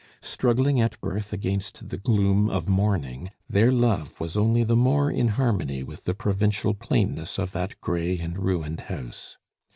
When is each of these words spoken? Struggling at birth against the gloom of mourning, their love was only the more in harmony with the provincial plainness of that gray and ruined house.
Struggling 0.23 0.81
at 0.81 0.99
birth 0.99 1.31
against 1.31 1.89
the 1.89 1.97
gloom 1.99 2.49
of 2.49 2.67
mourning, 2.67 3.29
their 3.47 3.71
love 3.71 4.19
was 4.19 4.35
only 4.35 4.63
the 4.63 4.75
more 4.75 5.11
in 5.11 5.27
harmony 5.37 5.83
with 5.83 6.05
the 6.05 6.15
provincial 6.15 6.73
plainness 6.73 7.37
of 7.37 7.51
that 7.51 7.79
gray 7.81 8.17
and 8.17 8.35
ruined 8.39 8.79
house. 8.79 9.37